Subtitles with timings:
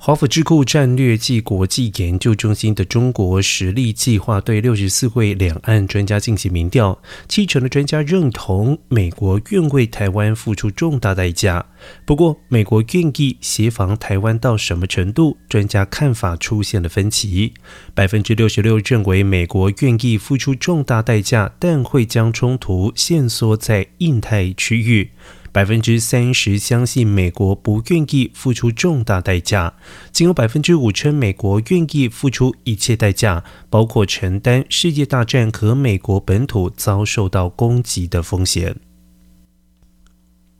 [0.00, 11.66] 华府智库战略暨国际研究中心的中国实力计划对六十四位两岸专家进行民调，七成的专家认同美国愿为台湾付出重大代价。
[12.04, 15.36] 不过，美国愿意协防台湾到什么程度？
[15.48, 17.54] 专家看法出现了分歧。
[17.92, 25.10] 百分之六十六认为美国愿意付出重大代价，但会将冲突限缩在印太区域。
[25.58, 29.74] 百分之三十相信美国不愿意付出重大代价，
[30.12, 38.76] 仅有百分之五称美国愿意付出一切代价，包括承担世界大战和美国本土遭受到攻击的风险。